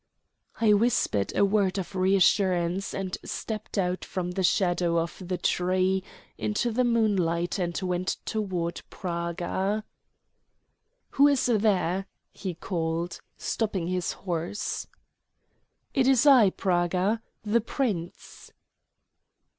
[0.59, 6.03] I whispered a word of reassurance, and stepped out from the shadow of the tree
[6.39, 9.83] into the moonlight and went toward Praga.
[11.11, 14.87] "Who is there?" he called, stopping his horse.
[15.93, 18.51] "It is I, Praga the Prince."